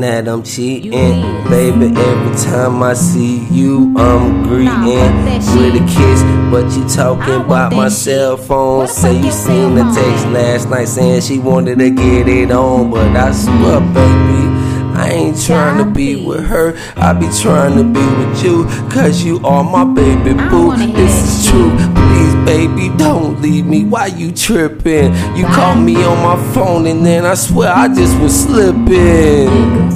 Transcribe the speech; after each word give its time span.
that 0.00 0.28
I'm 0.28 0.42
cheating. 0.42 0.90
Baby, 1.48 1.86
every 1.86 2.36
time 2.36 2.82
I 2.82 2.94
see 2.94 3.44
you, 3.46 3.94
I'm 3.96 4.42
greeting 4.42 4.84
with 4.84 5.76
a 5.76 5.86
kiss. 5.86 6.22
But 6.50 6.70
you 6.76 6.88
talking 6.88 7.44
about 7.44 7.72
my 7.72 7.88
cell 7.88 8.36
phone. 8.36 8.88
Say 8.88 9.16
you 9.16 9.30
seen 9.30 9.74
the 9.74 9.82
text 9.82 10.26
last 10.28 10.68
night 10.68 10.88
saying 10.88 11.22
she 11.22 11.38
wanted 11.38 11.78
to 11.78 11.90
get 11.90 12.28
it 12.28 12.50
on. 12.50 12.90
But 12.90 13.16
I 13.16 13.32
swear, 13.32 13.80
baby. 13.80 14.36
I 14.96 15.10
ain't 15.10 15.44
trying 15.44 15.84
to 15.84 15.90
be 15.90 16.24
with 16.24 16.46
her, 16.46 16.74
I 16.96 17.12
be 17.12 17.28
trying 17.42 17.76
to 17.76 17.84
be 17.84 18.00
with 18.00 18.42
you. 18.42 18.64
Cause 18.88 19.22
you 19.22 19.44
are 19.44 19.62
my 19.62 19.84
baby 19.84 20.32
boo. 20.32 20.74
This 20.74 21.44
is 21.44 21.50
true. 21.50 22.05
Baby, 22.46 22.90
don't 22.96 23.42
leave 23.42 23.66
me. 23.66 23.84
Why 23.84 24.06
you 24.06 24.30
tripping? 24.30 25.12
You 25.36 25.46
called 25.46 25.84
me 25.84 25.96
on 26.04 26.22
my 26.22 26.54
phone 26.54 26.86
and 26.86 27.04
then 27.04 27.26
I 27.26 27.34
swear 27.34 27.72
I 27.72 27.88
just 27.88 28.16
was 28.20 28.44
slipping. 28.44 29.95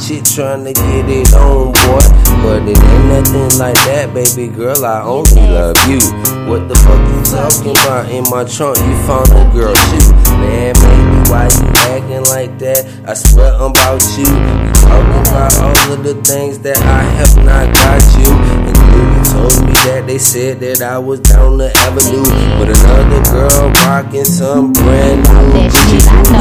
With 0.00 0.20
trying 0.20 0.64
to 0.64 0.72
get 0.72 1.08
it 1.08 1.32
on, 1.34 1.72
boy. 1.72 2.04
But 2.42 2.68
it 2.68 2.76
ain't 2.76 3.06
nothing 3.08 3.58
like 3.58 3.74
that, 3.88 4.12
baby 4.12 4.52
girl. 4.52 4.84
I 4.84 5.02
only 5.02 5.40
love 5.40 5.76
you. 5.88 6.00
What 6.46 6.68
the 6.68 6.76
fuck 6.76 7.00
you 7.00 7.20
talking 7.24 7.72
about? 7.72 8.10
In 8.12 8.24
my 8.30 8.44
trunk, 8.44 8.76
you 8.78 8.94
found 9.08 9.32
a 9.32 9.48
girl 9.56 9.74
too. 9.74 10.12
Man, 10.36 10.74
maybe 10.76 11.18
why 11.32 11.48
you 11.48 11.66
acting 11.90 12.24
like 12.28 12.58
that? 12.60 12.84
I 13.08 13.14
swear 13.14 13.54
about 13.56 14.04
you. 14.20 14.28
You 14.28 14.72
talking 14.84 15.22
about 15.32 15.52
all 15.64 15.92
of 15.92 16.04
the 16.04 16.14
things 16.22 16.60
that 16.60 16.78
I 16.78 17.02
have 17.16 17.34
not 17.42 17.72
got 17.72 18.02
you. 18.20 18.30
And 18.30 18.76
you 18.76 19.16
told 19.32 19.66
me 19.66 19.72
that 19.88 20.04
they 20.06 20.18
said 20.18 20.60
that 20.60 20.82
I 20.82 20.98
was 20.98 21.20
down 21.20 21.58
the 21.58 21.72
avenue 21.88 22.22
with 22.60 22.70
another 22.70 23.22
girl 23.32 23.72
rocking 23.88 24.24
some 24.24 24.72
brand 24.72 25.24
new 25.24 26.35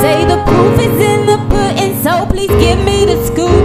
say 0.00 0.24
the 0.24 0.38
proof 0.46 0.78
is 0.80 0.96
in 1.00 1.26
the 1.26 1.38
pudding, 1.50 1.94
so 2.02 2.26
please 2.26 2.50
give 2.64 2.78
me 2.84 3.04
the 3.06 3.16
scoop. 3.26 3.64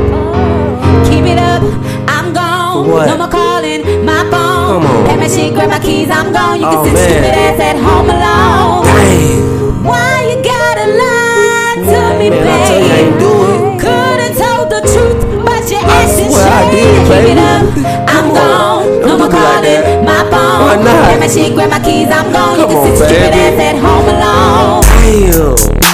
Keep 1.07 1.25
it 1.33 1.39
up, 1.39 1.63
I'm 2.09 2.33
gone. 2.33 2.87
What? 2.89 3.07
No 3.07 3.17
more 3.17 3.27
calling 3.29 3.81
my 4.05 4.21
phone. 4.31 4.81
Come 4.81 4.85
on. 4.85 5.05
Pack 5.05 5.19
my 5.19 5.27
shit, 5.27 5.53
grab 5.53 5.69
my 5.69 5.79
keys, 5.79 6.09
I'm 6.09 6.31
gone. 6.33 6.59
You 6.59 6.67
Oh, 6.67 6.83
can 6.83 6.85
sit 6.85 6.93
man. 6.93 7.09
stupid 7.09 7.35
ass 7.45 7.59
at 7.69 7.77
home 7.79 8.09
alone. 8.09 8.83
Damn. 8.85 9.83
Why 9.85 10.11
you 10.29 10.37
gotta 10.43 10.85
lie 11.01 11.75
to 11.89 11.99
me, 12.19 12.29
Man, 12.29 12.47
I 12.47 12.57
tell 12.67 12.81
you, 12.81 12.91
I 12.91 12.97
ain't 13.05 13.19
do 13.19 13.31
it. 13.51 13.59
Could've 13.83 14.35
told 14.41 14.67
the 14.73 14.81
truth, 14.91 15.21
but 15.45 15.63
your 15.71 15.81
I 15.85 16.03
actions 16.03 16.33
swear 16.33 16.47
I 16.49 16.61
shade. 16.65 16.73
did, 16.75 16.95
Keep 17.05 17.25
it 17.31 17.39
up, 17.39 17.63
I'm 18.09 18.25
on. 18.29 18.35
gone. 18.35 18.83
No 19.05 19.13
more 19.21 19.29
me 19.29 19.33
like 19.33 19.37
calling 19.37 20.05
my 20.05 20.21
phone. 20.31 20.81
Grab 20.83 21.19
my 21.21 21.27
shit, 21.27 21.53
grab 21.53 21.69
my 21.69 21.79
keys, 21.79 22.09
I'm 22.09 22.27
gone. 22.33 22.59
You 22.59 22.65
can 22.67 22.77
on, 22.77 22.85
sit 22.97 23.05
stupid 23.05 23.33
ass 23.45 23.59
at 23.69 23.75
home 23.77 24.07
alone. 24.09 24.81
Damn. 25.05 25.84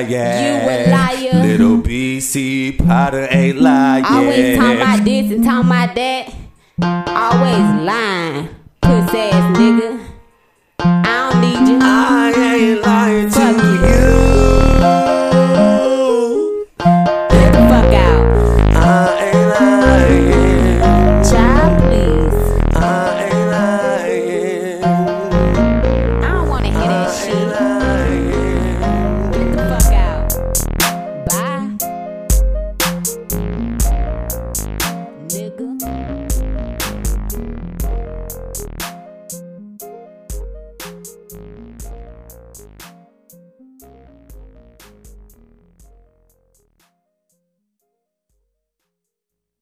You 0.00 0.68
a 0.68 0.90
liar. 0.90 1.42
Little 1.46 1.78
BC 1.78 2.76
Powda 2.78 3.28
ain't 3.30 3.58
lying. 3.58 4.04
Always 4.04 4.58
talking 4.58 4.76
about 4.76 5.04
this 5.04 5.30
and 5.32 5.44
talking 5.44 5.68
about 5.68 5.94
that. 5.94 6.34
Always 7.08 7.86
lying. 7.86 8.48
Puss 8.82 9.14
ass 9.14 9.56
nigga. 9.58 10.03